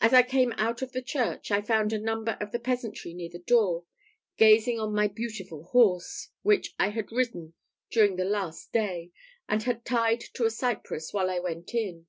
As 0.00 0.12
I 0.14 0.22
came 0.22 0.52
out 0.58 0.80
of 0.80 0.92
the 0.92 1.02
church, 1.02 1.50
I 1.50 1.60
found 1.60 1.92
a 1.92 1.98
number 1.98 2.38
of 2.40 2.52
the 2.52 2.60
peasantry 2.60 3.12
near 3.12 3.28
the 3.30 3.40
door, 3.40 3.82
gazing 4.36 4.78
on 4.78 4.94
my 4.94 5.08
beautiful 5.08 5.64
horse, 5.64 6.28
which 6.42 6.72
I 6.78 6.90
had 6.90 7.10
ridden 7.10 7.52
during 7.90 8.14
the 8.14 8.24
last 8.24 8.72
day, 8.72 9.10
and 9.48 9.64
had 9.64 9.84
tied 9.84 10.20
to 10.34 10.44
a 10.44 10.50
cypress 10.52 11.12
while 11.12 11.28
I 11.28 11.40
went 11.40 11.74
in. 11.74 12.06